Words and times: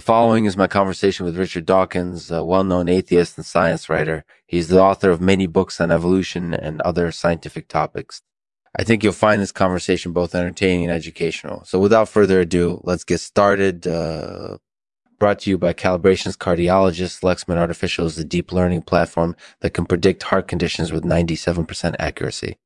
The 0.00 0.06
following 0.06 0.46
is 0.46 0.56
my 0.56 0.66
conversation 0.66 1.26
with 1.26 1.36
Richard 1.36 1.66
Dawkins, 1.66 2.30
a 2.30 2.42
well 2.42 2.64
known 2.64 2.88
atheist 2.88 3.36
and 3.36 3.44
science 3.44 3.90
writer. 3.90 4.24
He's 4.46 4.68
the 4.68 4.80
author 4.80 5.10
of 5.10 5.20
many 5.20 5.46
books 5.46 5.78
on 5.78 5.90
evolution 5.90 6.54
and 6.54 6.80
other 6.80 7.12
scientific 7.12 7.68
topics. 7.68 8.22
I 8.74 8.82
think 8.82 9.04
you'll 9.04 9.12
find 9.12 9.42
this 9.42 9.52
conversation 9.52 10.12
both 10.12 10.34
entertaining 10.34 10.84
and 10.84 10.92
educational. 10.94 11.64
So 11.66 11.78
without 11.78 12.08
further 12.08 12.40
ado, 12.40 12.80
let's 12.82 13.04
get 13.04 13.20
started. 13.20 13.86
Uh, 13.86 14.56
brought 15.18 15.40
to 15.40 15.50
you 15.50 15.58
by 15.58 15.74
Calibrations 15.74 16.38
Cardiologist. 16.38 17.20
Lexman 17.20 17.58
Artificial 17.58 18.06
is 18.06 18.16
a 18.16 18.24
deep 18.24 18.52
learning 18.52 18.80
platform 18.80 19.36
that 19.60 19.74
can 19.74 19.84
predict 19.84 20.22
heart 20.22 20.48
conditions 20.48 20.92
with 20.92 21.04
97% 21.04 21.94
accuracy. 21.98 22.56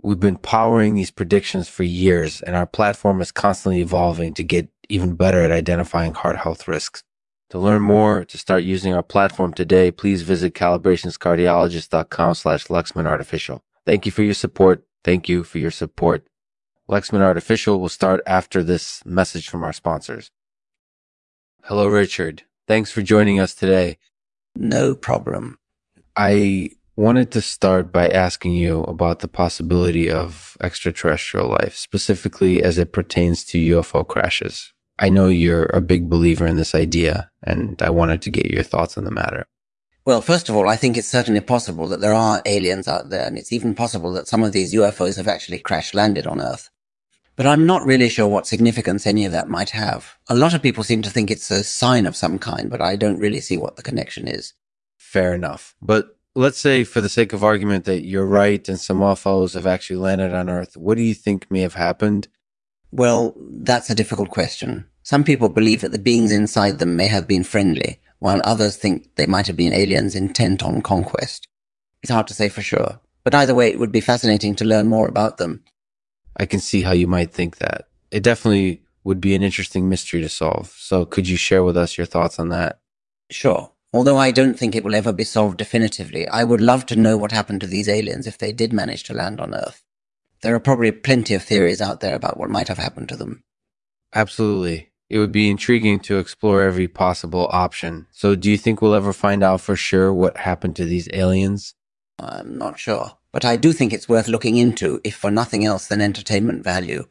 We've 0.00 0.18
been 0.18 0.36
powering 0.38 0.94
these 0.94 1.10
predictions 1.10 1.68
for 1.68 1.82
years, 1.82 2.40
and 2.40 2.56
our 2.56 2.66
platform 2.66 3.20
is 3.20 3.30
constantly 3.30 3.82
evolving 3.82 4.32
to 4.34 4.42
get 4.42 4.70
even 4.88 5.14
better 5.14 5.42
at 5.42 5.50
identifying 5.50 6.14
heart 6.14 6.36
health 6.36 6.68
risks. 6.68 7.04
To 7.50 7.58
learn 7.58 7.82
more, 7.82 8.24
to 8.26 8.36
start 8.36 8.62
using 8.62 8.92
our 8.92 9.02
platform 9.02 9.54
today, 9.54 9.90
please 9.90 10.22
visit 10.22 10.54
calibrationscardiologist.com 10.54 12.34
slash 12.34 12.66
Lexman 12.66 13.06
Artificial. 13.06 13.62
Thank 13.86 14.04
you 14.04 14.12
for 14.12 14.22
your 14.22 14.34
support. 14.34 14.84
Thank 15.02 15.28
you 15.28 15.44
for 15.44 15.58
your 15.58 15.70
support. 15.70 16.26
Lexman 16.90 17.20
Artificial 17.20 17.80
will 17.80 17.88
start 17.88 18.20
after 18.26 18.62
this 18.62 19.04
message 19.06 19.48
from 19.48 19.64
our 19.64 19.72
sponsors. 19.72 20.30
Hello, 21.64 21.86
Richard. 21.86 22.42
Thanks 22.66 22.90
for 22.90 23.02
joining 23.02 23.40
us 23.40 23.54
today. 23.54 23.98
No 24.54 24.94
problem. 24.94 25.58
I 26.16 26.70
wanted 26.96 27.30
to 27.30 27.40
start 27.40 27.92
by 27.92 28.08
asking 28.08 28.54
you 28.54 28.82
about 28.82 29.20
the 29.20 29.28
possibility 29.28 30.10
of 30.10 30.56
extraterrestrial 30.60 31.48
life, 31.48 31.76
specifically 31.76 32.62
as 32.62 32.76
it 32.76 32.92
pertains 32.92 33.44
to 33.44 33.76
UFO 33.76 34.06
crashes. 34.06 34.72
I 34.98 35.08
know 35.08 35.28
you're 35.28 35.66
a 35.66 35.80
big 35.80 36.08
believer 36.08 36.46
in 36.46 36.56
this 36.56 36.74
idea, 36.74 37.30
and 37.42 37.80
I 37.80 37.90
wanted 37.90 38.22
to 38.22 38.30
get 38.30 38.50
your 38.50 38.62
thoughts 38.62 38.98
on 38.98 39.04
the 39.04 39.10
matter. 39.10 39.46
Well, 40.04 40.22
first 40.22 40.48
of 40.48 40.56
all, 40.56 40.68
I 40.68 40.76
think 40.76 40.96
it's 40.96 41.06
certainly 41.06 41.40
possible 41.40 41.86
that 41.88 42.00
there 42.00 42.14
are 42.14 42.42
aliens 42.46 42.88
out 42.88 43.10
there, 43.10 43.26
and 43.26 43.36
it's 43.36 43.52
even 43.52 43.74
possible 43.74 44.12
that 44.14 44.26
some 44.26 44.42
of 44.42 44.52
these 44.52 44.74
UFOs 44.74 45.16
have 45.16 45.28
actually 45.28 45.58
crash 45.58 45.92
landed 45.94 46.26
on 46.26 46.40
Earth. 46.40 46.70
But 47.36 47.46
I'm 47.46 47.66
not 47.66 47.86
really 47.86 48.08
sure 48.08 48.26
what 48.26 48.46
significance 48.46 49.06
any 49.06 49.24
of 49.24 49.32
that 49.32 49.48
might 49.48 49.70
have. 49.70 50.16
A 50.28 50.34
lot 50.34 50.54
of 50.54 50.62
people 50.62 50.82
seem 50.82 51.02
to 51.02 51.10
think 51.10 51.30
it's 51.30 51.50
a 51.50 51.62
sign 51.62 52.06
of 52.06 52.16
some 52.16 52.38
kind, 52.38 52.68
but 52.68 52.80
I 52.80 52.96
don't 52.96 53.20
really 53.20 53.40
see 53.40 53.56
what 53.56 53.76
the 53.76 53.82
connection 53.82 54.26
is. 54.26 54.54
Fair 54.96 55.34
enough. 55.34 55.76
But 55.80 56.16
let's 56.34 56.58
say, 56.58 56.82
for 56.82 57.00
the 57.00 57.08
sake 57.08 57.32
of 57.32 57.44
argument, 57.44 57.84
that 57.84 58.04
you're 58.04 58.26
right 58.26 58.68
and 58.68 58.80
some 58.80 58.98
UFOs 58.98 59.54
have 59.54 59.66
actually 59.66 60.00
landed 60.00 60.34
on 60.34 60.50
Earth. 60.50 60.76
What 60.76 60.96
do 60.96 61.02
you 61.02 61.14
think 61.14 61.48
may 61.50 61.60
have 61.60 61.74
happened? 61.74 62.28
Well, 62.90 63.34
that's 63.38 63.90
a 63.90 63.94
difficult 63.94 64.30
question. 64.30 64.86
Some 65.02 65.24
people 65.24 65.48
believe 65.48 65.80
that 65.82 65.92
the 65.92 65.98
beings 65.98 66.32
inside 66.32 66.78
them 66.78 66.96
may 66.96 67.06
have 67.06 67.26
been 67.26 67.44
friendly, 67.44 68.00
while 68.18 68.40
others 68.44 68.76
think 68.76 69.14
they 69.16 69.26
might 69.26 69.46
have 69.46 69.56
been 69.56 69.72
aliens 69.72 70.14
intent 70.14 70.62
on 70.62 70.82
conquest. 70.82 71.46
It's 72.02 72.12
hard 72.12 72.26
to 72.28 72.34
say 72.34 72.48
for 72.48 72.62
sure, 72.62 73.00
but 73.24 73.34
either 73.34 73.54
way, 73.54 73.70
it 73.70 73.78
would 73.78 73.92
be 73.92 74.00
fascinating 74.00 74.54
to 74.56 74.64
learn 74.64 74.86
more 74.86 75.08
about 75.08 75.38
them. 75.38 75.64
I 76.36 76.46
can 76.46 76.60
see 76.60 76.82
how 76.82 76.92
you 76.92 77.06
might 77.06 77.32
think 77.32 77.58
that. 77.58 77.88
It 78.10 78.22
definitely 78.22 78.82
would 79.04 79.20
be 79.20 79.34
an 79.34 79.42
interesting 79.42 79.88
mystery 79.88 80.20
to 80.20 80.28
solve. 80.28 80.74
So, 80.76 81.04
could 81.04 81.28
you 81.28 81.36
share 81.36 81.64
with 81.64 81.76
us 81.76 81.98
your 81.98 82.06
thoughts 82.06 82.38
on 82.38 82.50
that? 82.50 82.78
Sure. 83.30 83.72
Although 83.92 84.18
I 84.18 84.30
don't 84.30 84.58
think 84.58 84.74
it 84.74 84.84
will 84.84 84.94
ever 84.94 85.12
be 85.12 85.24
solved 85.24 85.56
definitively, 85.56 86.28
I 86.28 86.44
would 86.44 86.60
love 86.60 86.84
to 86.86 86.96
know 86.96 87.16
what 87.16 87.32
happened 87.32 87.62
to 87.62 87.66
these 87.66 87.88
aliens 87.88 88.26
if 88.26 88.36
they 88.36 88.52
did 88.52 88.72
manage 88.72 89.04
to 89.04 89.14
land 89.14 89.40
on 89.40 89.54
Earth. 89.54 89.82
There 90.42 90.54
are 90.54 90.60
probably 90.60 90.92
plenty 90.92 91.34
of 91.34 91.42
theories 91.42 91.80
out 91.80 92.00
there 92.00 92.14
about 92.14 92.38
what 92.38 92.50
might 92.50 92.68
have 92.68 92.78
happened 92.78 93.08
to 93.08 93.16
them. 93.16 93.42
Absolutely. 94.14 94.90
It 95.10 95.18
would 95.18 95.32
be 95.32 95.50
intriguing 95.50 96.00
to 96.00 96.18
explore 96.18 96.62
every 96.62 96.86
possible 96.86 97.48
option. 97.50 98.06
So, 98.12 98.34
do 98.34 98.50
you 98.50 98.58
think 98.58 98.80
we'll 98.80 98.94
ever 98.94 99.12
find 99.12 99.42
out 99.42 99.60
for 99.60 99.74
sure 99.74 100.12
what 100.12 100.36
happened 100.36 100.76
to 100.76 100.84
these 100.84 101.08
aliens? 101.12 101.74
I'm 102.18 102.58
not 102.58 102.78
sure. 102.78 103.12
But 103.32 103.44
I 103.44 103.56
do 103.56 103.72
think 103.72 103.92
it's 103.92 104.08
worth 104.08 104.28
looking 104.28 104.56
into, 104.56 105.00
if 105.04 105.16
for 105.16 105.30
nothing 105.30 105.64
else 105.64 105.86
than 105.86 106.00
entertainment 106.00 106.62
value. 106.62 107.06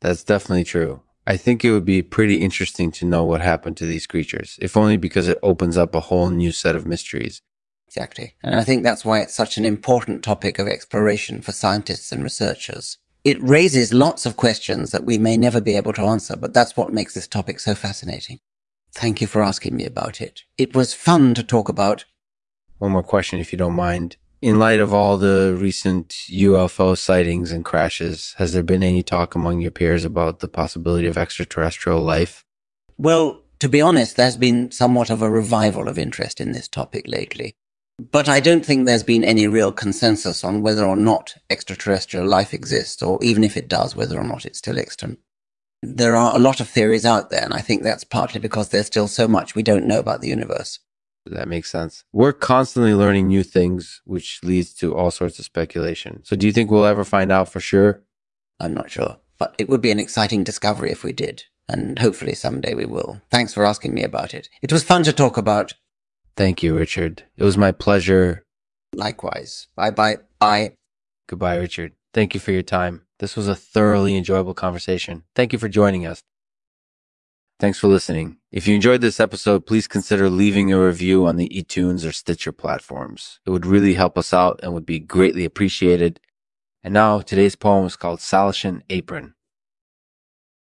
That's 0.00 0.24
definitely 0.24 0.64
true. 0.64 1.02
I 1.26 1.36
think 1.36 1.64
it 1.64 1.72
would 1.72 1.84
be 1.84 2.02
pretty 2.02 2.36
interesting 2.36 2.92
to 2.92 3.04
know 3.04 3.24
what 3.24 3.40
happened 3.40 3.76
to 3.78 3.86
these 3.86 4.06
creatures, 4.06 4.58
if 4.62 4.76
only 4.76 4.96
because 4.96 5.28
it 5.28 5.38
opens 5.42 5.76
up 5.76 5.94
a 5.94 6.00
whole 6.00 6.30
new 6.30 6.52
set 6.52 6.76
of 6.76 6.86
mysteries. 6.86 7.42
Exactly. 7.86 8.34
And 8.42 8.54
I 8.54 8.64
think 8.64 8.82
that's 8.82 9.04
why 9.04 9.20
it's 9.20 9.34
such 9.34 9.56
an 9.56 9.64
important 9.64 10.22
topic 10.22 10.58
of 10.58 10.68
exploration 10.68 11.40
for 11.40 11.52
scientists 11.52 12.12
and 12.12 12.22
researchers. 12.22 12.98
It 13.24 13.42
raises 13.42 13.92
lots 13.92 14.26
of 14.26 14.36
questions 14.36 14.92
that 14.92 15.04
we 15.04 15.18
may 15.18 15.36
never 15.36 15.60
be 15.60 15.76
able 15.76 15.92
to 15.94 16.02
answer, 16.02 16.36
but 16.36 16.54
that's 16.54 16.76
what 16.76 16.92
makes 16.92 17.14
this 17.14 17.26
topic 17.26 17.58
so 17.58 17.74
fascinating. 17.74 18.38
Thank 18.92 19.20
you 19.20 19.26
for 19.26 19.42
asking 19.42 19.76
me 19.76 19.84
about 19.84 20.20
it. 20.20 20.42
It 20.56 20.74
was 20.74 20.94
fun 20.94 21.34
to 21.34 21.42
talk 21.42 21.68
about. 21.68 22.04
One 22.78 22.92
more 22.92 23.02
question, 23.02 23.38
if 23.38 23.52
you 23.52 23.58
don't 23.58 23.74
mind. 23.74 24.16
In 24.42 24.58
light 24.58 24.80
of 24.80 24.92
all 24.92 25.16
the 25.16 25.56
recent 25.58 26.10
UFO 26.30 26.96
sightings 26.96 27.50
and 27.50 27.64
crashes, 27.64 28.34
has 28.38 28.52
there 28.52 28.62
been 28.62 28.82
any 28.82 29.02
talk 29.02 29.34
among 29.34 29.60
your 29.60 29.70
peers 29.70 30.04
about 30.04 30.40
the 30.40 30.48
possibility 30.48 31.06
of 31.06 31.18
extraterrestrial 31.18 32.00
life? 32.00 32.44
Well, 32.98 33.42
to 33.58 33.68
be 33.68 33.80
honest, 33.80 34.16
there's 34.16 34.36
been 34.36 34.70
somewhat 34.70 35.10
of 35.10 35.22
a 35.22 35.30
revival 35.30 35.88
of 35.88 35.98
interest 35.98 36.40
in 36.40 36.52
this 36.52 36.68
topic 36.68 37.08
lately. 37.08 37.56
But 37.98 38.28
I 38.28 38.40
don't 38.40 38.64
think 38.64 38.84
there's 38.84 39.02
been 39.02 39.24
any 39.24 39.46
real 39.46 39.72
consensus 39.72 40.44
on 40.44 40.60
whether 40.60 40.84
or 40.84 40.96
not 40.96 41.34
extraterrestrial 41.48 42.26
life 42.26 42.52
exists, 42.52 43.02
or 43.02 43.18
even 43.22 43.42
if 43.42 43.56
it 43.56 43.68
does, 43.68 43.96
whether 43.96 44.18
or 44.18 44.24
not 44.24 44.44
it's 44.44 44.58
still 44.58 44.78
extant. 44.78 45.18
There 45.82 46.14
are 46.14 46.34
a 46.34 46.38
lot 46.38 46.60
of 46.60 46.68
theories 46.68 47.06
out 47.06 47.30
there, 47.30 47.42
and 47.42 47.54
I 47.54 47.60
think 47.60 47.82
that's 47.82 48.04
partly 48.04 48.40
because 48.40 48.68
there's 48.68 48.86
still 48.86 49.08
so 49.08 49.26
much 49.26 49.54
we 49.54 49.62
don't 49.62 49.86
know 49.86 49.98
about 49.98 50.20
the 50.20 50.28
universe. 50.28 50.78
That 51.24 51.48
makes 51.48 51.70
sense. 51.70 52.04
We're 52.12 52.32
constantly 52.32 52.94
learning 52.94 53.28
new 53.28 53.42
things, 53.42 54.02
which 54.04 54.40
leads 54.44 54.74
to 54.74 54.94
all 54.94 55.10
sorts 55.10 55.38
of 55.38 55.44
speculation. 55.44 56.20
So, 56.24 56.36
do 56.36 56.46
you 56.46 56.52
think 56.52 56.70
we'll 56.70 56.84
ever 56.84 57.04
find 57.04 57.32
out 57.32 57.48
for 57.48 57.60
sure? 57.60 58.02
I'm 58.60 58.74
not 58.74 58.90
sure, 58.90 59.18
but 59.38 59.54
it 59.58 59.68
would 59.68 59.80
be 59.80 59.90
an 59.90 60.00
exciting 60.00 60.44
discovery 60.44 60.92
if 60.92 61.02
we 61.02 61.12
did, 61.12 61.44
and 61.68 61.98
hopefully 61.98 62.34
someday 62.34 62.74
we 62.74 62.84
will. 62.86 63.22
Thanks 63.30 63.54
for 63.54 63.64
asking 63.64 63.94
me 63.94 64.02
about 64.02 64.34
it. 64.34 64.48
It 64.62 64.72
was 64.72 64.84
fun 64.84 65.02
to 65.04 65.12
talk 65.12 65.36
about. 65.36 65.74
Thank 66.36 66.62
you, 66.62 66.76
Richard. 66.76 67.24
It 67.36 67.44
was 67.44 67.56
my 67.56 67.72
pleasure. 67.72 68.44
Likewise. 68.94 69.68
Bye 69.74 69.90
bye. 69.90 70.18
Bye. 70.38 70.74
Goodbye, 71.28 71.56
Richard. 71.56 71.92
Thank 72.12 72.34
you 72.34 72.40
for 72.40 72.52
your 72.52 72.62
time. 72.62 73.02
This 73.18 73.36
was 73.36 73.48
a 73.48 73.54
thoroughly 73.54 74.16
enjoyable 74.16 74.54
conversation. 74.54 75.24
Thank 75.34 75.52
you 75.52 75.58
for 75.58 75.68
joining 75.68 76.06
us. 76.06 76.22
Thanks 77.58 77.78
for 77.78 77.88
listening. 77.88 78.36
If 78.52 78.68
you 78.68 78.74
enjoyed 78.74 79.00
this 79.00 79.18
episode, 79.18 79.64
please 79.64 79.88
consider 79.88 80.28
leaving 80.28 80.72
a 80.72 80.78
review 80.78 81.26
on 81.26 81.36
the 81.36 81.48
iTunes 81.48 82.06
or 82.06 82.12
Stitcher 82.12 82.52
platforms. 82.52 83.40
It 83.46 83.50
would 83.50 83.64
really 83.64 83.94
help 83.94 84.18
us 84.18 84.34
out 84.34 84.60
and 84.62 84.74
would 84.74 84.84
be 84.84 84.98
greatly 84.98 85.46
appreciated. 85.46 86.20
And 86.84 86.92
now 86.92 87.20
today's 87.20 87.56
poem 87.56 87.86
is 87.86 87.96
called 87.96 88.18
Salishan 88.18 88.82
Apron. 88.90 89.35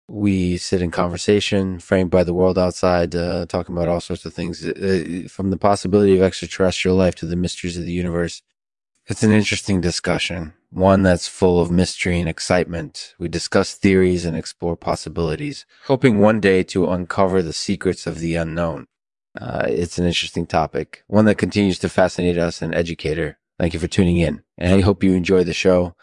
We 0.07 0.57
sit 0.57 0.81
in 0.81 0.91
conversation, 0.91 1.79
framed 1.79 2.11
by 2.11 2.23
the 2.23 2.33
world 2.33 2.57
outside, 2.57 3.15
uh, 3.15 3.45
talking 3.45 3.75
about 3.75 3.87
all 3.87 4.01
sorts 4.01 4.25
of 4.25 4.33
things, 4.33 4.65
uh, 4.65 5.27
from 5.29 5.49
the 5.49 5.57
possibility 5.57 6.15
of 6.15 6.21
extraterrestrial 6.21 6.97
life 6.97 7.15
to 7.15 7.25
the 7.25 7.35
mysteries 7.35 7.77
of 7.77 7.85
the 7.85 7.91
universe. 7.91 8.41
It's 9.07 9.23
an 9.23 9.31
interesting 9.31 9.81
discussion 9.81 10.53
one 10.73 11.03
that's 11.03 11.27
full 11.27 11.61
of 11.61 11.69
mystery 11.69 12.19
and 12.19 12.27
excitement. 12.27 13.13
We 13.19 13.27
discuss 13.27 13.75
theories 13.75 14.25
and 14.25 14.35
explore 14.35 14.75
possibilities, 14.75 15.65
hoping 15.85 16.19
one 16.19 16.39
day 16.39 16.63
to 16.63 16.89
uncover 16.89 17.41
the 17.41 17.53
secrets 17.53 18.07
of 18.07 18.19
the 18.19 18.35
unknown. 18.35 18.87
Uh, 19.39 19.65
it's 19.67 19.97
an 19.97 20.05
interesting 20.05 20.45
topic, 20.45 21.03
one 21.07 21.25
that 21.25 21.37
continues 21.37 21.79
to 21.79 21.89
fascinate 21.89 22.37
us 22.37 22.61
and 22.61 22.73
educate 22.73 23.17
her. 23.17 23.37
Thank 23.59 23.73
you 23.73 23.79
for 23.79 23.87
tuning 23.87 24.17
in, 24.17 24.41
and 24.57 24.73
I 24.73 24.81
hope 24.81 25.03
you 25.03 25.13
enjoy 25.13 25.43
the 25.43 25.53
show. 25.53 25.95